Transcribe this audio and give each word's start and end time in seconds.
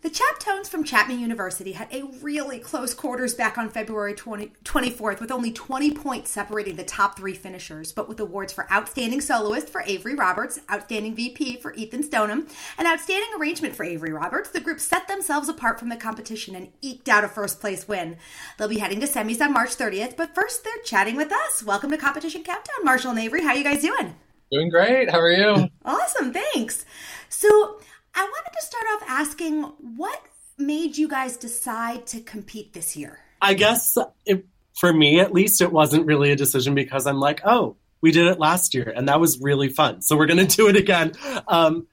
The 0.00 0.10
Chaptones 0.10 0.68
from 0.68 0.84
Chapman 0.84 1.18
University 1.18 1.72
had 1.72 1.92
a 1.92 2.04
really 2.22 2.60
close 2.60 2.94
quarters 2.94 3.34
back 3.34 3.58
on 3.58 3.68
February 3.68 4.14
20, 4.14 4.52
24th, 4.62 5.18
with 5.18 5.32
only 5.32 5.50
20 5.50 5.90
points 5.90 6.30
separating 6.30 6.76
the 6.76 6.84
top 6.84 7.16
three 7.16 7.34
finishers, 7.34 7.90
but 7.90 8.08
with 8.08 8.20
awards 8.20 8.52
for 8.52 8.72
Outstanding 8.72 9.20
Soloist 9.20 9.68
for 9.68 9.82
Avery 9.86 10.14
Roberts, 10.14 10.60
Outstanding 10.70 11.16
VP 11.16 11.56
for 11.56 11.74
Ethan 11.74 12.04
Stoneham, 12.04 12.46
and 12.78 12.86
Outstanding 12.86 13.28
Arrangement 13.40 13.74
for 13.74 13.82
Avery 13.82 14.12
Roberts, 14.12 14.50
the 14.50 14.60
group 14.60 14.78
set 14.78 15.08
themselves 15.08 15.48
apart 15.48 15.80
from 15.80 15.88
the 15.88 15.96
competition 15.96 16.54
and 16.54 16.68
eked 16.80 17.08
out 17.08 17.24
a 17.24 17.28
first 17.28 17.58
place 17.58 17.88
win. 17.88 18.18
They'll 18.56 18.68
be 18.68 18.78
heading 18.78 19.00
to 19.00 19.08
semis 19.08 19.40
on 19.40 19.52
March 19.52 19.76
30th, 19.76 20.16
but 20.16 20.32
first 20.32 20.62
they're 20.62 20.78
chatting 20.84 21.16
with 21.16 21.32
us. 21.32 21.64
Welcome 21.64 21.90
to 21.90 21.96
Competition 21.96 22.44
Countdown, 22.44 22.84
Marshall 22.84 23.10
and 23.10 23.18
Avery. 23.18 23.42
How 23.42 23.52
you 23.52 23.64
guys 23.64 23.82
doing? 23.82 24.14
Doing 24.52 24.70
great. 24.70 25.10
How 25.10 25.18
are 25.18 25.32
you? 25.32 25.68
Awesome, 25.84 26.32
thanks. 26.32 26.84
So, 27.28 27.80
I 28.18 28.22
wanted 28.22 28.50
to 28.58 28.66
start 28.66 28.84
off 28.94 29.08
asking 29.08 29.62
what 29.96 30.20
made 30.58 30.98
you 30.98 31.06
guys 31.06 31.36
decide 31.36 32.04
to 32.08 32.20
compete 32.20 32.72
this 32.72 32.96
year? 32.96 33.20
I 33.40 33.54
guess 33.54 33.96
it, 34.26 34.44
for 34.74 34.92
me, 34.92 35.20
at 35.20 35.32
least, 35.32 35.60
it 35.60 35.70
wasn't 35.70 36.04
really 36.04 36.32
a 36.32 36.36
decision 36.36 36.74
because 36.74 37.06
I'm 37.06 37.20
like, 37.20 37.42
oh, 37.44 37.76
we 38.00 38.10
did 38.10 38.26
it 38.26 38.40
last 38.40 38.74
year 38.74 38.92
and 38.94 39.08
that 39.08 39.20
was 39.20 39.38
really 39.40 39.68
fun. 39.68 40.02
So 40.02 40.16
we're 40.16 40.26
going 40.26 40.44
to 40.48 40.56
do 40.56 40.66
it 40.66 40.74
again. 40.74 41.12
Um, 41.46 41.86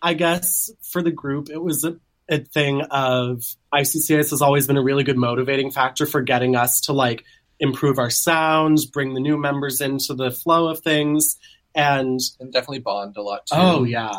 I 0.00 0.14
guess 0.14 0.70
for 0.82 1.02
the 1.02 1.10
group, 1.10 1.50
it 1.50 1.60
was 1.60 1.82
a, 1.82 1.96
a 2.28 2.38
thing 2.38 2.82
of 2.82 3.42
ICCS 3.74 4.30
has 4.30 4.40
always 4.40 4.68
been 4.68 4.76
a 4.76 4.82
really 4.82 5.02
good 5.02 5.18
motivating 5.18 5.72
factor 5.72 6.06
for 6.06 6.22
getting 6.22 6.54
us 6.54 6.82
to 6.82 6.92
like 6.92 7.24
improve 7.58 7.98
our 7.98 8.10
sounds, 8.10 8.86
bring 8.86 9.14
the 9.14 9.20
new 9.20 9.36
members 9.36 9.80
into 9.80 10.14
the 10.14 10.30
flow 10.30 10.68
of 10.68 10.78
things, 10.78 11.38
and, 11.74 12.20
and 12.38 12.52
definitely 12.52 12.78
bond 12.78 13.16
a 13.16 13.22
lot 13.22 13.46
too. 13.46 13.56
Oh 13.58 13.82
yeah. 13.82 14.12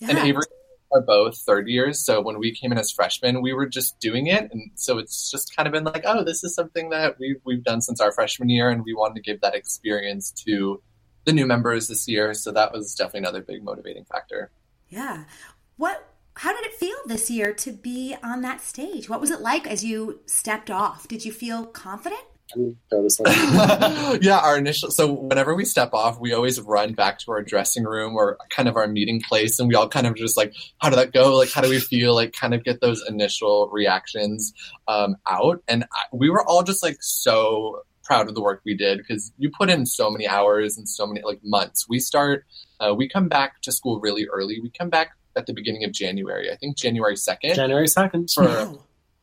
yeah. 0.00 0.10
And 0.10 0.18
Avery 0.18 0.44
are 0.92 1.00
both 1.00 1.38
third 1.38 1.68
years, 1.68 2.04
so 2.04 2.20
when 2.20 2.38
we 2.38 2.54
came 2.54 2.72
in 2.72 2.78
as 2.78 2.90
freshmen, 2.90 3.42
we 3.42 3.52
were 3.52 3.66
just 3.66 3.98
doing 4.00 4.26
it, 4.26 4.48
and 4.52 4.70
so 4.74 4.98
it's 4.98 5.30
just 5.30 5.54
kind 5.54 5.66
of 5.66 5.72
been 5.72 5.84
like, 5.84 6.04
oh, 6.06 6.24
this 6.24 6.42
is 6.44 6.54
something 6.54 6.90
that 6.90 7.18
we've 7.18 7.40
we've 7.44 7.64
done 7.64 7.80
since 7.80 8.00
our 8.00 8.12
freshman 8.12 8.48
year, 8.48 8.70
and 8.70 8.84
we 8.84 8.94
wanted 8.94 9.16
to 9.16 9.22
give 9.22 9.40
that 9.40 9.54
experience 9.54 10.30
to 10.46 10.82
the 11.24 11.32
new 11.32 11.46
members 11.46 11.88
this 11.88 12.08
year. 12.08 12.32
So 12.34 12.52
that 12.52 12.72
was 12.72 12.94
definitely 12.94 13.20
another 13.20 13.42
big 13.42 13.62
motivating 13.62 14.04
factor. 14.04 14.50
Yeah. 14.88 15.24
What 15.76 16.08
how 16.34 16.54
did 16.54 16.64
it 16.66 16.74
feel 16.74 16.96
this 17.06 17.30
year 17.30 17.52
to 17.52 17.72
be 17.72 18.16
on 18.22 18.42
that 18.42 18.60
stage? 18.60 19.08
What 19.08 19.20
was 19.20 19.30
it 19.30 19.40
like 19.40 19.66
as 19.66 19.84
you 19.84 20.20
stepped 20.26 20.70
off? 20.70 21.08
Did 21.08 21.24
you 21.24 21.32
feel 21.32 21.66
confident? 21.66 22.22
yeah, 24.22 24.38
our 24.38 24.56
initial. 24.56 24.90
So 24.90 25.12
whenever 25.12 25.54
we 25.54 25.64
step 25.64 25.92
off, 25.92 26.18
we 26.20 26.32
always 26.32 26.60
run 26.60 26.94
back 26.94 27.18
to 27.20 27.32
our 27.32 27.42
dressing 27.42 27.84
room 27.84 28.14
or 28.14 28.38
kind 28.50 28.68
of 28.68 28.76
our 28.76 28.86
meeting 28.86 29.20
place, 29.20 29.58
and 29.58 29.68
we 29.68 29.74
all 29.74 29.88
kind 29.88 30.06
of 30.06 30.16
just 30.16 30.36
like, 30.36 30.54
how 30.78 30.90
did 30.90 30.96
that 30.96 31.12
go? 31.12 31.36
Like, 31.36 31.50
how 31.50 31.60
do 31.60 31.68
we 31.68 31.78
feel? 31.78 32.14
Like, 32.14 32.32
kind 32.32 32.54
of 32.54 32.64
get 32.64 32.80
those 32.80 33.04
initial 33.08 33.68
reactions 33.72 34.52
um, 34.86 35.16
out. 35.26 35.62
And 35.68 35.84
I, 35.84 36.04
we 36.12 36.30
were 36.30 36.44
all 36.46 36.62
just 36.62 36.82
like 36.82 36.98
so 37.00 37.82
proud 38.04 38.28
of 38.28 38.34
the 38.34 38.42
work 38.42 38.62
we 38.64 38.74
did 38.74 38.98
because 38.98 39.32
you 39.36 39.50
put 39.50 39.68
in 39.68 39.84
so 39.84 40.10
many 40.10 40.26
hours 40.26 40.78
and 40.78 40.88
so 40.88 41.06
many 41.06 41.20
like 41.22 41.40
months. 41.44 41.86
We 41.88 41.98
start, 41.98 42.46
uh, 42.80 42.94
we 42.96 43.08
come 43.08 43.28
back 43.28 43.60
to 43.62 43.72
school 43.72 44.00
really 44.00 44.26
early. 44.26 44.60
We 44.60 44.70
come 44.70 44.88
back 44.88 45.10
at 45.36 45.46
the 45.46 45.52
beginning 45.52 45.84
of 45.84 45.92
January. 45.92 46.50
I 46.50 46.56
think 46.56 46.76
January 46.76 47.16
second. 47.16 47.54
January 47.54 47.86
second. 47.86 48.30
For 48.30 48.78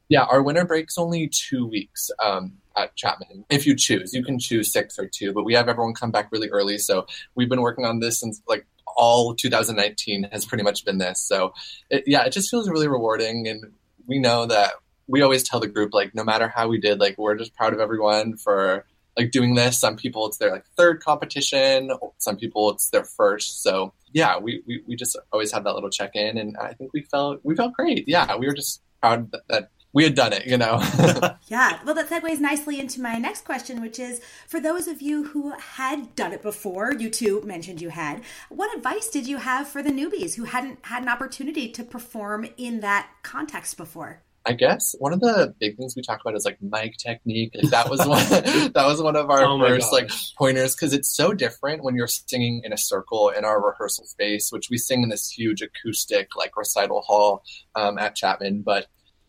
yeah, 0.09 0.23
our 0.23 0.41
winter 0.41 0.65
break's 0.65 0.97
only 0.97 1.27
two 1.27 1.65
weeks. 1.67 2.09
Um, 2.23 2.57
at 2.77 2.95
Chapman. 2.95 3.45
If 3.49 3.65
you 3.65 3.75
choose, 3.75 4.13
you 4.13 4.23
can 4.23 4.39
choose 4.39 4.71
six 4.71 4.99
or 4.99 5.07
two, 5.07 5.33
but 5.33 5.45
we 5.45 5.53
have 5.53 5.69
everyone 5.69 5.93
come 5.93 6.11
back 6.11 6.29
really 6.31 6.49
early. 6.49 6.77
So 6.77 7.07
we've 7.33 7.49
been 7.49 7.61
working 7.61 7.85
on 7.85 7.99
this 7.99 8.19
since 8.19 8.41
like 8.47 8.65
all 8.97 9.35
2019 9.35 10.27
has 10.31 10.45
pretty 10.45 10.63
much 10.63 10.85
been 10.85 10.97
this. 10.97 11.21
So 11.21 11.53
it, 11.89 12.03
yeah, 12.05 12.23
it 12.25 12.31
just 12.31 12.49
feels 12.49 12.69
really 12.69 12.87
rewarding. 12.87 13.47
And 13.47 13.63
we 14.07 14.19
know 14.19 14.45
that 14.45 14.73
we 15.07 15.21
always 15.21 15.43
tell 15.43 15.59
the 15.59 15.67
group, 15.67 15.93
like, 15.93 16.15
no 16.15 16.23
matter 16.23 16.47
how 16.47 16.67
we 16.67 16.79
did, 16.79 16.99
like, 16.99 17.17
we're 17.17 17.35
just 17.35 17.53
proud 17.53 17.73
of 17.73 17.79
everyone 17.79 18.37
for 18.37 18.85
like 19.17 19.31
doing 19.31 19.55
this. 19.55 19.79
Some 19.79 19.95
people 19.95 20.27
it's 20.27 20.37
their 20.37 20.51
like 20.51 20.65
third 20.75 21.01
competition. 21.01 21.89
Some 22.17 22.35
people 22.35 22.71
it's 22.71 22.89
their 22.89 23.05
first. 23.05 23.63
So 23.63 23.93
yeah, 24.11 24.37
we, 24.37 24.61
we, 24.67 24.83
we 24.85 24.97
just 24.97 25.17
always 25.31 25.53
have 25.53 25.63
that 25.63 25.73
little 25.73 25.89
check 25.89 26.11
in 26.15 26.37
and 26.37 26.57
I 26.57 26.73
think 26.73 26.91
we 26.93 27.01
felt, 27.03 27.39
we 27.43 27.55
felt 27.55 27.71
great. 27.73 28.09
Yeah. 28.09 28.35
We 28.35 28.45
were 28.45 28.53
just 28.53 28.81
proud 28.99 29.31
that, 29.31 29.43
that 29.47 29.69
we 29.95 30.03
had 30.03 30.13
done 30.13 30.33
it, 30.33 30.45
you 30.45 30.57
know. 30.57 30.81
yeah. 31.47 31.79
Well, 31.85 31.95
that 31.95 32.09
segues 32.09 32.41
nicely 32.41 32.81
into 32.81 33.01
my 33.01 33.17
next 33.17 33.45
question, 33.45 33.81
which 33.81 33.97
is 33.97 34.21
for 34.45 34.59
those 34.59 34.89
of 34.89 35.01
you 35.01 35.23
who 35.23 35.51
had 35.57 36.13
done 36.15 36.33
it 36.33 36.43
before, 36.43 36.93
you 36.93 37.09
two 37.09 37.41
mentioned 37.43 37.81
you 37.81 37.89
had, 37.89 38.21
what 38.49 38.75
advice 38.75 39.09
did 39.09 39.25
you 39.25 39.37
have 39.37 39.69
for 39.69 39.81
the 39.81 39.91
newbies 39.91 40.35
who 40.35 40.43
hadn't 40.43 40.79
had 40.85 41.01
an 41.01 41.07
opportunity 41.07 41.69
to 41.69 41.81
perform 41.81 42.45
in 42.57 42.81
that 42.81 43.09
context 43.23 43.77
before? 43.77 44.21
I 44.45 44.51
guess 44.51 44.95
one 44.99 45.13
of 45.13 45.21
the 45.21 45.55
big 45.59 45.77
things 45.77 45.95
we 45.95 46.01
talked 46.01 46.21
about 46.21 46.35
is 46.35 46.45
like 46.45 46.61
mic 46.61 46.97
technique. 46.97 47.53
Like 47.55 47.71
that 47.71 47.89
was 47.89 47.99
one 48.05 48.29
that 48.73 48.85
was 48.85 49.01
one 49.01 49.15
of 49.15 49.29
our 49.29 49.45
oh 49.45 49.57
first 49.59 49.91
like 49.91 50.11
pointers 50.37 50.75
because 50.75 50.93
it's 50.93 51.15
so 51.15 51.33
different 51.33 51.83
when 51.83 51.95
you're 51.95 52.05
singing 52.05 52.61
in 52.63 52.71
a 52.71 52.77
circle 52.77 53.29
in 53.29 53.43
our 53.43 53.59
rehearsal 53.65 54.05
space, 54.05 54.51
which 54.51 54.69
we 54.69 54.77
sing 54.77 55.03
in 55.03 55.09
this 55.09 55.31
huge 55.31 55.63
acoustic 55.63 56.35
like 56.35 56.55
recital 56.57 57.01
hall 57.01 57.43
um, 57.75 57.97
at 57.97 58.15
Chapman. 58.15 58.61
But 58.61 58.85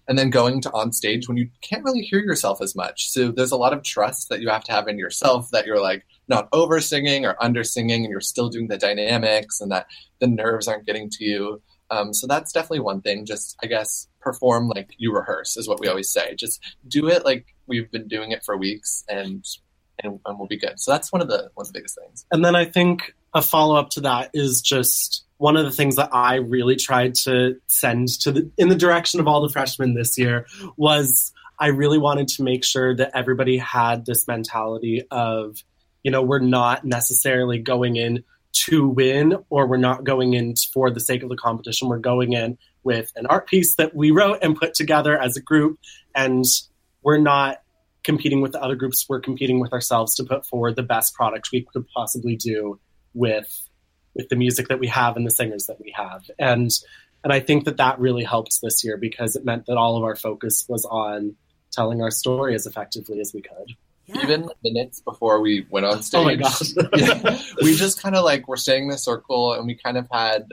and 0.09 0.19
then 0.19 0.31
going 0.31 0.61
to 0.61 0.72
on 0.72 0.93
stage 0.93 1.28
when 1.28 1.37
you 1.37 1.49
can't 1.62 1.84
really 1.84 2.03
hear 2.03 2.21
yourself 2.21 2.62
as 2.62 2.75
much. 2.77 3.11
So 3.11 3.31
there's 3.31 3.53
a 3.53 3.56
lot 3.56 3.72
of 3.72 3.83
trust 3.83 4.28
that 4.28 4.41
you 4.41 4.49
have 4.49 4.65
to 4.65 4.72
have 4.72 4.89
in 4.89 4.99
yourself 4.99 5.50
that 5.50 5.67
you're 5.67 5.81
like 5.81 6.06
not 6.28 6.49
over 6.53 6.81
singing 6.81 7.25
or 7.25 7.37
under 7.43 7.65
singing 7.65 8.05
and 8.05 8.11
you're 8.11 8.21
still 8.21 8.49
doing 8.49 8.69
the 8.69 8.78
dynamics 8.78 9.61
and 9.61 9.71
that 9.72 9.87
the 10.21 10.27
nerves 10.27 10.69
aren't 10.69 10.87
getting 10.87 11.11
to 11.11 11.25
you. 11.25 11.62
Um, 11.91 12.12
so 12.12 12.27
that's 12.27 12.53
definitely 12.53 12.81
one 12.81 13.00
thing. 13.00 13.27
Just, 13.27 13.56
I 13.62 13.67
guess, 13.67 14.09
perform 14.21 14.69
like 14.69 14.91
you 14.99 15.12
rehearse 15.12 15.56
is 15.56 15.69
what 15.69 15.81
we 15.81 15.89
always 15.89 16.09
say. 16.09 16.34
Just 16.34 16.61
do 16.87 17.09
it 17.09 17.25
like 17.25 17.47
we've 17.67 17.91
been 17.91 18.09
doing 18.09 18.33
it 18.33 18.44
for 18.44 18.56
weeks 18.56 19.05
and, 19.09 19.44
and, 20.03 20.21
and 20.25 20.38
we'll 20.38 20.49
be 20.49 20.59
good. 20.59 20.78
So 20.78 20.93
that's 20.93 21.12
one 21.12 21.23
of 21.23 21.28
the, 21.28 21.50
one 21.55 21.67
of 21.67 21.73
the 21.73 21.78
biggest 21.78 21.99
things. 22.00 22.27
And 22.31 22.44
then 22.44 22.55
I 22.56 22.65
think 22.65 23.15
a 23.34 23.43
follow 23.43 23.77
up 23.77 23.91
to 23.91 24.00
that 24.03 24.31
is 24.34 24.61
just 24.61 25.25
one 25.38 25.56
of 25.56 25.64
the 25.64 25.70
things 25.70 25.97
that 25.97 26.10
I 26.12 26.36
really 26.36 26.76
tried 26.76 27.14
to 27.24 27.56
send 27.66 28.08
to 28.20 28.32
the 28.32 28.50
in 28.56 28.69
the 28.69 28.74
direction 28.74 29.20
of 29.20 29.28
all 29.28 29.42
the 29.42 29.48
freshmen 29.48 29.94
this 29.94 30.16
year 30.16 30.47
was 30.76 31.32
I 31.58 31.69
really 31.69 31.98
wanted 31.98 32.28
to 32.28 32.42
make 32.42 32.64
sure 32.64 32.94
that 32.97 33.12
everybody 33.14 33.58
had 33.58 34.04
this 34.04 34.26
mentality 34.28 35.02
of, 35.10 35.62
you 36.02 36.10
know, 36.10 36.22
we're 36.22 36.38
not 36.38 36.84
necessarily 36.84 37.58
going 37.58 37.96
in 37.96 38.25
to 38.52 38.88
win 38.88 39.36
or 39.50 39.66
we're 39.66 39.76
not 39.76 40.04
going 40.04 40.34
in 40.34 40.54
for 40.72 40.91
the 40.91 41.00
sake 41.00 41.22
of 41.22 41.28
the 41.28 41.36
competition. 41.36 41.88
We're 41.88 41.98
going 41.98 42.32
in 42.32 42.58
with 42.84 43.12
an 43.16 43.26
art 43.26 43.48
piece 43.48 43.75
that 43.76 43.94
we 43.94 44.10
wrote 44.10 44.38
and 44.42 44.56
put 44.56 44.75
together 44.75 45.20
as 45.20 45.36
a 45.36 45.41
group 45.41 45.78
and 46.14 46.44
we're 47.02 47.19
not 47.19 47.58
competing 48.02 48.41
with 48.41 48.52
the 48.52 48.62
other 48.62 48.76
groups, 48.76 49.04
we're 49.08 49.20
competing 49.20 49.58
with 49.60 49.72
ourselves 49.72 50.14
to 50.14 50.25
put 50.25 50.46
forward 50.46 50.76
the 50.76 50.82
best 50.82 51.14
product 51.14 51.50
we 51.52 51.66
could 51.72 51.84
possibly 51.88 52.36
do 52.36 52.78
with 53.14 53.66
with 54.16 54.28
the 54.28 54.37
music 54.37 54.69
that 54.69 54.81
we 54.81 54.88
have 54.88 55.16
and 55.16 55.27
the 55.27 55.31
singers 55.31 55.66
that 55.66 55.81
we 55.81 55.93
have. 55.97 56.28
And 56.38 56.71
and 57.22 57.32
I 57.32 57.41
think 57.41 57.65
that 57.65 57.78
that 57.78 57.99
really 57.99 58.25
helped 58.25 58.60
this 58.62 58.84
year 58.84 58.97
because 58.97 59.37
it 59.37 59.44
meant 59.44 59.66
that 59.66 59.77
all 59.77 59.97
of 59.97 60.04
our 60.04 60.16
focus 60.16 60.65
was 60.69 60.84
on 60.84 61.34
telling 61.72 62.00
our 62.00 62.10
story 62.10 62.55
as 62.55 62.66
effectively 62.66 63.21
as 63.21 63.32
we 63.34 63.43
could. 63.43 63.75
Yeah. 64.06 64.22
Even 64.22 64.49
minutes 64.62 65.00
before 65.00 65.41
we 65.41 65.66
went 65.69 65.87
on 65.87 66.03
stage, 66.03 66.21
oh 66.21 66.25
my 66.25 66.37
gosh. 66.37 66.72
yeah, 66.97 67.41
we 67.60 67.75
just 67.75 68.00
kind 68.00 68.15
of 68.15 68.25
like 68.25 68.47
were 68.47 68.56
staying 68.56 68.84
in 68.84 68.91
the 68.91 68.99
circle, 68.99 69.55
and 69.55 69.66
we 69.66 69.75
kind 69.75 69.97
of 69.97 70.06
had 70.12 70.47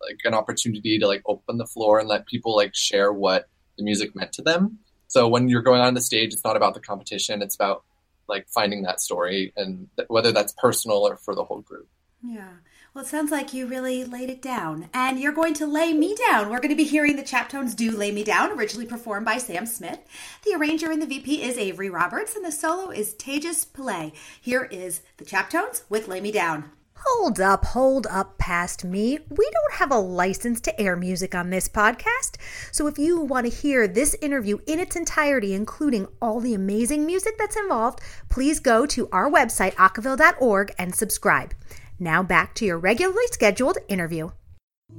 like 0.00 0.20
an 0.24 0.32
opportunity 0.32 0.98
to 0.98 1.06
like 1.06 1.22
open 1.26 1.58
the 1.58 1.66
floor 1.66 1.98
and 1.98 2.08
let 2.08 2.26
people 2.26 2.56
like 2.56 2.74
share 2.74 3.12
what 3.12 3.46
the 3.76 3.84
music 3.84 4.16
meant 4.16 4.32
to 4.32 4.42
them. 4.42 4.78
So 5.08 5.28
when 5.28 5.48
you're 5.48 5.62
going 5.62 5.82
on 5.82 5.92
the 5.92 6.00
stage, 6.00 6.32
it's 6.32 6.44
not 6.44 6.56
about 6.56 6.72
the 6.72 6.80
competition; 6.80 7.42
it's 7.42 7.54
about 7.54 7.84
like 8.26 8.48
finding 8.48 8.84
that 8.84 9.02
story, 9.02 9.52
and 9.54 9.88
th- 9.96 10.08
whether 10.08 10.32
that's 10.32 10.54
personal 10.56 11.06
or 11.06 11.16
for 11.16 11.34
the 11.34 11.44
whole 11.44 11.60
group. 11.60 11.86
Yeah. 12.22 12.48
Well, 12.94 13.02
it 13.02 13.08
sounds 13.08 13.32
like 13.32 13.52
you 13.52 13.66
really 13.66 14.04
laid 14.04 14.30
it 14.30 14.40
down. 14.40 14.88
And 14.94 15.18
you're 15.18 15.32
going 15.32 15.54
to 15.54 15.66
lay 15.66 15.92
me 15.92 16.14
down. 16.14 16.48
We're 16.48 16.60
going 16.60 16.68
to 16.68 16.76
be 16.76 16.84
hearing 16.84 17.16
the 17.16 17.24
Chaptones 17.24 17.74
do 17.74 17.90
Lay 17.90 18.12
Me 18.12 18.22
Down, 18.22 18.52
originally 18.52 18.86
performed 18.86 19.26
by 19.26 19.38
Sam 19.38 19.66
Smith. 19.66 19.98
The 20.44 20.54
arranger 20.54 20.92
in 20.92 21.00
the 21.00 21.06
VP 21.06 21.42
is 21.42 21.58
Avery 21.58 21.90
Roberts, 21.90 22.36
and 22.36 22.44
the 22.44 22.52
solo 22.52 22.92
is 22.92 23.14
Tejas 23.14 23.66
Pillay. 23.66 24.12
Here 24.40 24.68
is 24.70 25.00
the 25.16 25.24
Chaptones 25.24 25.82
with 25.88 26.06
Lay 26.06 26.20
Me 26.20 26.30
Down. 26.30 26.70
Hold 26.98 27.40
up, 27.40 27.64
hold 27.64 28.06
up 28.06 28.38
past 28.38 28.84
me. 28.84 29.18
We 29.28 29.50
don't 29.50 29.74
have 29.80 29.90
a 29.90 29.98
license 29.98 30.60
to 30.60 30.80
air 30.80 30.94
music 30.94 31.34
on 31.34 31.50
this 31.50 31.68
podcast. 31.68 32.36
So 32.70 32.86
if 32.86 32.96
you 32.96 33.20
want 33.20 33.46
to 33.46 33.52
hear 33.52 33.88
this 33.88 34.14
interview 34.22 34.58
in 34.68 34.78
its 34.78 34.94
entirety, 34.94 35.52
including 35.52 36.06
all 36.22 36.38
the 36.38 36.54
amazing 36.54 37.06
music 37.06 37.34
that's 37.38 37.56
involved, 37.56 38.00
please 38.28 38.60
go 38.60 38.86
to 38.86 39.08
our 39.10 39.28
website, 39.28 39.74
acaville.org, 39.74 40.72
and 40.78 40.94
subscribe. 40.94 41.54
Now 41.98 42.22
back 42.22 42.54
to 42.56 42.64
your 42.64 42.78
regularly 42.78 43.26
scheduled 43.30 43.78
interview. 43.88 44.30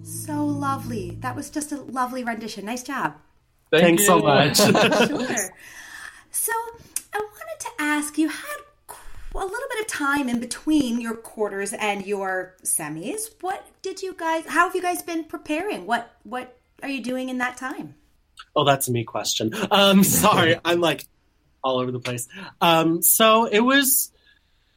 So 0.03 0.45
lovely. 0.45 1.17
That 1.21 1.35
was 1.35 1.49
just 1.49 1.71
a 1.71 1.77
lovely 1.77 2.23
rendition. 2.23 2.65
Nice 2.65 2.83
job. 2.83 3.15
Thank 3.71 3.83
Thanks 3.83 4.01
you. 4.03 4.07
so 4.07 4.19
much. 4.19 4.57
sure. 4.57 5.53
So 6.31 6.51
I 7.13 7.19
wanted 7.19 7.59
to 7.59 7.69
ask 7.79 8.17
you 8.17 8.29
had 8.29 8.57
a 9.35 9.45
little 9.45 9.67
bit 9.69 9.81
of 9.81 9.87
time 9.87 10.29
in 10.29 10.39
between 10.39 11.01
your 11.01 11.15
quarters 11.15 11.73
and 11.73 12.05
your 12.05 12.55
semis. 12.63 13.31
What 13.41 13.65
did 13.81 14.01
you 14.01 14.13
guys? 14.13 14.45
How 14.45 14.67
have 14.67 14.75
you 14.75 14.81
guys 14.81 15.01
been 15.01 15.25
preparing? 15.25 15.85
What 15.85 16.11
what 16.23 16.57
are 16.81 16.89
you 16.89 17.03
doing 17.03 17.29
in 17.29 17.39
that 17.39 17.57
time? 17.57 17.95
Oh, 18.55 18.63
that's 18.63 18.87
a 18.87 18.91
me 18.91 19.03
question. 19.03 19.53
Um, 19.71 20.03
sorry, 20.03 20.59
I'm 20.63 20.81
like 20.81 21.05
all 21.63 21.79
over 21.79 21.91
the 21.91 21.99
place. 21.99 22.27
Um, 22.61 23.01
so 23.01 23.45
it 23.45 23.59
was 23.59 24.11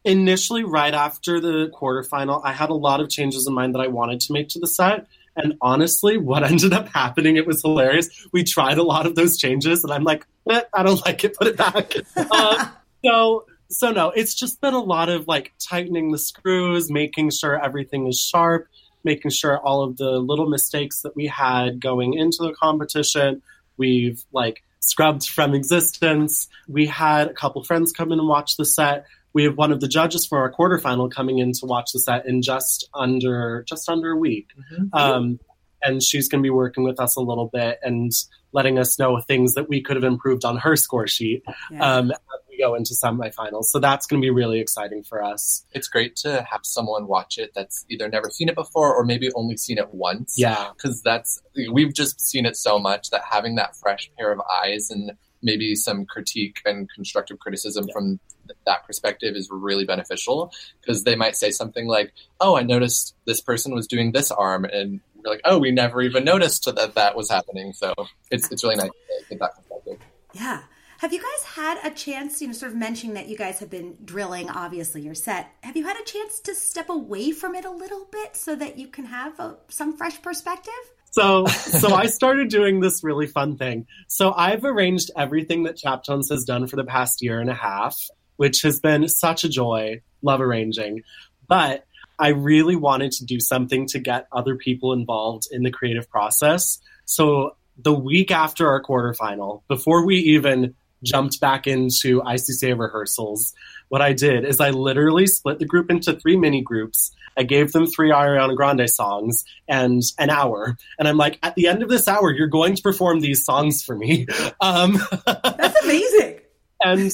initially 0.09 0.65
right 0.65 0.95
after 0.95 1.41
the 1.41 1.71
quarterfinal. 1.79 2.41
I 2.43 2.53
had 2.53 2.71
a 2.71 2.75
lot 2.75 3.01
of 3.01 3.11
changes 3.11 3.47
in 3.47 3.53
mind 3.53 3.75
that 3.75 3.81
I 3.81 3.89
wanted 3.89 4.21
to 4.21 4.33
make 4.33 4.49
to 4.51 4.59
the 4.59 4.67
set. 4.67 5.07
And 5.37 5.55
honestly, 5.61 6.17
what 6.17 6.43
ended 6.51 6.73
up 6.73 6.89
happening, 6.89 7.37
it 7.37 7.47
was 7.47 7.63
hilarious. 7.63 8.09
We 8.33 8.43
tried 8.43 8.79
a 8.79 8.83
lot 8.83 9.07
of 9.07 9.15
those 9.15 9.37
changes, 9.37 9.85
and 9.85 9.93
I'm 9.93 10.05
like, 10.05 10.27
eh, 10.51 10.63
I 10.73 10.83
don't 10.83 11.05
like 11.07 11.23
it, 11.25 11.37
put 11.37 11.47
it 11.47 11.57
back. 11.57 11.93
uh, 12.17 12.69
so 13.05 13.45
so 13.71 13.93
no, 13.93 14.11
it's 14.11 14.35
just 14.35 14.63
been 14.63 14.73
a 14.73 14.83
lot 14.83 15.11
of 15.11 15.29
like 15.29 15.53
tightening 15.59 16.11
the 16.11 16.19
screws, 16.19 16.91
making 16.91 17.31
sure 17.31 17.63
everything 17.63 18.07
is 18.07 18.19
sharp, 18.19 18.67
making 19.05 19.31
sure 19.31 19.59
all 19.59 19.83
of 19.83 19.99
the 19.99 20.13
little 20.13 20.49
mistakes 20.49 21.03
that 21.03 21.15
we 21.15 21.27
had 21.27 21.81
going 21.81 22.15
into 22.15 22.39
the 22.41 22.55
competition, 22.55 23.43
we've 23.77 24.25
like 24.33 24.63
scrubbed 24.81 25.29
from 25.29 25.55
existence. 25.55 26.49
We 26.67 26.87
had 26.87 27.29
a 27.29 27.35
couple 27.35 27.63
friends 27.63 27.93
come 27.93 28.11
in 28.11 28.19
and 28.19 28.29
watch 28.29 28.57
the 28.57 28.65
set. 28.65 29.05
We 29.33 29.45
have 29.45 29.57
one 29.57 29.73
of 29.73 29.81
the 29.81 29.89
judges 29.89 30.27
for 30.27 30.39
our 30.39 30.53
quarterfinal 30.53 31.11
coming 31.11 31.39
in 31.39 31.53
to 31.53 31.67
watch 31.67 31.91
the 31.93 32.01
set 32.01 32.27
in 32.27 32.43
just 32.43 32.89
under 32.95 33.65
just 33.69 33.89
under 33.89 34.11
a 34.11 34.17
week. 34.17 34.49
Mm-hmm. 34.73 34.89
Um, 34.93 35.41
and 35.83 36.03
she's 36.03 36.29
going 36.29 36.43
to 36.43 36.47
be 36.47 36.51
working 36.51 36.85
with 36.85 36.99
us 37.01 37.17
a 37.17 37.21
little 37.21 37.49
bit 37.53 37.79
and 37.83 38.13
letting 38.53 38.79
us 38.79 38.99
know 38.99 39.21
things 39.21 39.55
that 39.55 39.69
we 39.69 39.83
could 39.83 39.97
have 39.97 40.05
improved 40.05 40.45
on 40.45 40.57
her 40.57 40.77
score 40.77 41.07
sheet 41.07 41.43
yeah. 41.71 41.97
um, 41.97 42.11
as 42.11 42.19
we 42.49 42.59
go 42.59 42.75
into 42.75 42.95
semifinals. 42.95 43.65
So 43.65 43.79
that's 43.79 44.07
going 44.07 44.21
to 44.21 44.25
be 44.25 44.31
really 44.31 44.59
exciting 44.61 45.03
for 45.05 45.23
us. 45.23 45.65
It's 45.73 45.89
great 45.89 46.17
to 46.17 46.47
have 46.51 46.61
someone 46.65 47.07
watch 47.07 47.39
it 47.39 47.53
that's 47.55 47.85
either 47.89 48.09
never 48.09 48.31
seen 48.31 48.49
it 48.49 48.55
before 48.55 48.95
or 48.95 49.05
maybe 49.05 49.31
only 49.35 49.57
seen 49.57 49.79
it 49.79 49.93
once. 49.93 50.35
Yeah, 50.37 50.71
because 50.75 51.03
that's 51.03 51.41
we've 51.73 51.93
just 51.93 52.21
seen 52.21 52.47
it 52.47 52.57
so 52.57 52.79
much 52.79 53.11
that 53.11 53.23
having 53.31 53.57
that 53.57 53.77
fresh 53.77 54.11
pair 54.19 54.33
of 54.33 54.41
eyes 54.41 54.91
and 54.91 55.13
maybe 55.43 55.75
some 55.75 56.05
critique 56.05 56.61
and 56.64 56.88
constructive 56.90 57.38
criticism 57.38 57.87
yeah. 57.87 57.93
from 57.93 58.20
that 58.67 58.87
perspective 58.87 59.37
is 59.37 59.49
really 59.50 59.85
beneficial 59.85 60.52
because 60.81 61.05
they 61.05 61.17
might 61.17 61.37
say 61.37 61.50
something 61.50 61.87
like, 61.87 62.12
"Oh, 62.40 62.56
I 62.56 62.62
noticed 62.62 63.14
this 63.26 63.40
person 63.40 63.75
was 63.75 63.87
doing 63.87 64.12
this 64.12 64.31
arm," 64.31 64.64
and 64.64 65.00
we're 65.17 65.32
like, 65.32 65.40
"Oh, 65.44 65.58
we 65.58 65.70
never 65.70 66.02
even 66.02 66.25
noticed 66.25 66.64
that 66.64 66.94
that 66.94 67.17
was 67.17 67.31
happening." 67.31 67.73
So 67.73 67.94
it's 68.31 68.50
it's 68.50 68.64
really 68.64 68.76
nice 68.76 68.90
to 68.90 69.25
get 69.31 69.38
that 69.40 69.56
perspective. 69.56 69.99
Yeah. 70.35 70.62
Have 70.99 71.12
you 71.12 71.20
guys 71.20 71.44
had 71.44 71.79
a 71.85 71.94
chance, 71.94 72.40
you 72.40 72.49
know, 72.49 72.52
sort 72.52 72.73
of 72.73 72.79
mentioning 72.79 73.14
that 73.14 73.29
you 73.29 73.37
guys 73.37 73.61
have 73.61 73.70
been 73.70 73.96
drilling, 74.05 74.50
obviously, 74.50 75.00
your 75.00 75.14
set. 75.14 75.49
Have 75.62 75.76
you 75.76 75.87
had 75.87 75.96
a 75.96 76.02
chance 76.02 76.40
to 76.40 76.56
step 76.56 76.88
away 76.88 77.31
from 77.31 77.55
it 77.55 77.64
a 77.64 77.70
little 77.70 78.05
bit 78.11 78.35
so 78.35 78.56
that 78.56 78.79
you 78.79 78.88
can 78.88 79.05
have 79.05 79.38
a, 79.38 79.58
some 79.69 79.96
fresh 79.96 80.20
perspective? 80.20 80.73
So, 81.11 81.47
so 81.47 81.95
I 81.95 82.07
started 82.07 82.49
doing 82.49 82.81
this 82.81 83.03
really 83.03 83.27
fun 83.27 83.57
thing. 83.57 83.87
So 84.09 84.33
I've 84.33 84.65
arranged 84.65 85.11
everything 85.17 85.65
that 85.65 85.77
Chaptones 85.77 86.31
has 86.31 86.45
done 86.45 86.67
for 86.67 86.77
the 86.77 86.85
past 86.85 87.23
year 87.23 87.41
and 87.41 87.51
a 87.51 87.55
half 87.55 87.99
which 88.39 88.63
has 88.63 88.81
been 88.81 89.07
such 89.09 89.45
a 89.45 89.49
joy. 89.49 90.01
Love 90.23 90.41
arranging. 90.41 91.03
But 91.47 91.85
I 92.19 92.29
really 92.29 92.77
wanted 92.77 93.13
to 93.13 93.25
do 93.25 93.41
something 93.41 93.87
to 93.89 93.99
get 93.99 94.27
other 94.33 94.57
people 94.57 94.93
involved 94.93 95.49
in 95.51 95.63
the 95.63 95.71
creative 95.71 96.09
process. 96.09 96.79
So 97.05 97.57
the 97.77 97.93
week 97.93 98.31
after 98.31 98.69
our 98.69 98.83
quarterfinal, 98.83 99.63
before 99.69 100.07
we 100.07 100.17
even 100.17 100.75
jumped 101.03 101.41
back 101.41 101.67
into 101.67 102.21
ICCA 102.23 102.79
rehearsals, 102.79 103.55
what 103.89 104.03
I 104.03 104.12
did 104.12 104.45
is 104.45 104.61
I 104.61 104.71
literally 104.71 105.27
split 105.27 105.59
the 105.59 105.65
group 105.65 105.91
into 105.91 106.15
three 106.15 106.37
mini 106.37 106.62
groups. 106.62 107.15
I 107.37 107.45
gave 107.45 107.73
them 107.73 107.87
three 107.87 108.11
Ariana 108.11 108.56
Grande 108.56 108.91
songs 108.91 109.45
and 109.69 110.03
an 110.19 110.29
hour. 110.29 110.77
And 110.99 111.06
I'm 111.06 111.17
like, 111.17 111.39
at 111.43 111.55
the 111.55 111.69
end 111.69 111.83
of 111.83 111.89
this 111.89 112.09
hour, 112.09 112.33
you're 112.33 112.49
going 112.49 112.75
to 112.75 112.83
perform 112.83 113.21
these 113.21 113.45
songs 113.45 113.83
for 113.83 113.97
me. 113.97 114.27
Um, 114.61 114.99
That's 115.25 115.85
amazing. 115.85 116.41
and 116.85 117.12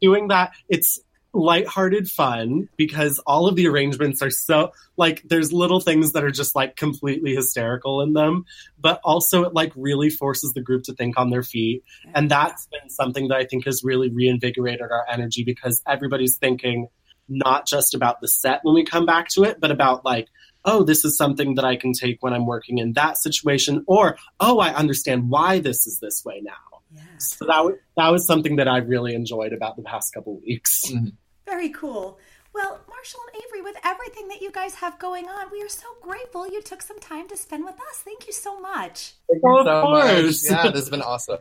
doing 0.00 0.28
that, 0.28 0.52
it's 0.68 1.00
lighthearted 1.34 2.08
fun 2.08 2.68
because 2.76 3.18
all 3.26 3.48
of 3.48 3.56
the 3.56 3.66
arrangements 3.66 4.22
are 4.22 4.30
so 4.30 4.72
like 4.96 5.20
there's 5.24 5.52
little 5.52 5.80
things 5.80 6.12
that 6.12 6.22
are 6.22 6.30
just 6.30 6.54
like 6.54 6.76
completely 6.76 7.34
hysterical 7.34 8.00
in 8.00 8.12
them 8.12 8.44
but 8.78 9.00
also 9.02 9.42
it 9.42 9.52
like 9.52 9.72
really 9.74 10.08
forces 10.08 10.52
the 10.54 10.60
group 10.60 10.84
to 10.84 10.94
think 10.94 11.18
on 11.18 11.30
their 11.30 11.42
feet 11.42 11.82
and 12.14 12.30
that's 12.30 12.68
been 12.68 12.88
something 12.88 13.28
that 13.28 13.36
i 13.36 13.44
think 13.44 13.64
has 13.64 13.82
really 13.82 14.08
reinvigorated 14.10 14.92
our 14.92 15.04
energy 15.10 15.42
because 15.42 15.82
everybody's 15.88 16.36
thinking 16.36 16.86
not 17.28 17.66
just 17.66 17.94
about 17.94 18.20
the 18.20 18.28
set 18.28 18.60
when 18.62 18.74
we 18.74 18.84
come 18.84 19.04
back 19.04 19.28
to 19.28 19.42
it 19.42 19.58
but 19.60 19.72
about 19.72 20.04
like 20.04 20.28
oh 20.64 20.84
this 20.84 21.04
is 21.04 21.16
something 21.16 21.56
that 21.56 21.64
i 21.64 21.74
can 21.74 21.92
take 21.92 22.22
when 22.22 22.32
i'm 22.32 22.46
working 22.46 22.78
in 22.78 22.92
that 22.92 23.18
situation 23.18 23.82
or 23.88 24.16
oh 24.38 24.60
i 24.60 24.72
understand 24.72 25.28
why 25.28 25.58
this 25.58 25.84
is 25.84 25.98
this 25.98 26.24
way 26.24 26.40
now 26.44 26.74
yeah. 26.94 27.02
So 27.18 27.46
that 27.46 27.64
was, 27.64 27.74
that 27.96 28.08
was 28.10 28.26
something 28.26 28.56
that 28.56 28.68
I 28.68 28.78
really 28.78 29.14
enjoyed 29.14 29.52
about 29.52 29.76
the 29.76 29.82
past 29.82 30.14
couple 30.14 30.40
weeks. 30.40 30.82
Mm-hmm. 30.88 31.08
Very 31.46 31.68
cool. 31.68 32.18
Well, 32.54 32.80
Marshall 32.88 33.20
and 33.32 33.42
Avery, 33.42 33.62
with 33.62 33.76
everything 33.84 34.28
that 34.28 34.40
you 34.40 34.52
guys 34.52 34.76
have 34.76 34.98
going 35.00 35.28
on, 35.28 35.50
we 35.50 35.60
are 35.60 35.68
so 35.68 35.88
grateful 36.00 36.46
you 36.46 36.62
took 36.62 36.82
some 36.82 37.00
time 37.00 37.26
to 37.28 37.36
spend 37.36 37.64
with 37.64 37.74
us. 37.74 37.98
Thank 38.04 38.28
you 38.28 38.32
so 38.32 38.60
much. 38.60 39.14
Thank 39.28 39.42
you 39.42 39.62
so 39.64 39.90
much. 39.90 40.42
Yeah, 40.44 40.70
this 40.70 40.82
has 40.82 40.90
been 40.90 41.02
awesome. 41.02 41.38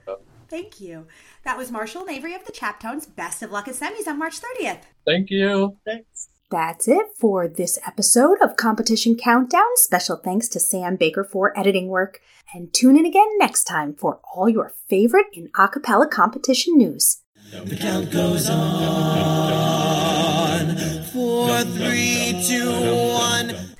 Thank 0.49 0.81
you. 0.81 1.07
That 1.45 1.57
was 1.57 1.71
Marshall 1.71 2.01
and 2.01 2.11
Avery 2.11 2.33
of 2.33 2.45
the 2.45 2.51
Chaptones. 2.51 3.05
Best 3.15 3.43
of 3.43 3.51
luck 3.51 3.67
at 3.67 3.75
semis 3.75 4.07
on 4.07 4.17
March 4.17 4.39
30th. 4.39 4.81
Thank 5.05 5.29
you. 5.29 5.77
Thanks. 5.85 6.29
That's 6.49 6.87
it 6.87 7.07
for 7.19 7.47
this 7.47 7.79
episode 7.85 8.37
of 8.41 8.57
Competition 8.57 9.15
Countdown. 9.15 9.75
Special 9.75 10.17
thanks 10.17 10.47
to 10.49 10.59
Sam 10.59 10.95
Baker 10.95 11.23
for 11.23 11.57
editing 11.57 11.87
work. 11.87 12.19
And 12.53 12.71
tune 12.71 12.97
in 12.97 13.05
again 13.05 13.37
next 13.39 13.63
time 13.63 13.95
for 13.95 14.19
all 14.35 14.47
your 14.47 14.73
favorite 14.87 15.27
in 15.33 15.49
acapella 15.57 16.09
competition 16.09 16.77
news. 16.77 17.22
The 17.61 17.75
count 17.75 18.09
goes 18.09 18.49
on. 18.49 18.75
Four, 21.13 21.61
three, 21.61 22.43
two, 22.47 22.71
one. 23.13 23.72